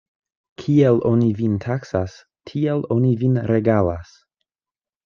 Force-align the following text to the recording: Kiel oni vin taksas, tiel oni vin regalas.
Kiel 0.61 0.97
oni 1.09 1.27
vin 1.41 1.53
taksas, 1.67 2.17
tiel 2.53 2.85
oni 2.99 3.13
vin 3.23 3.39
regalas. 3.55 4.21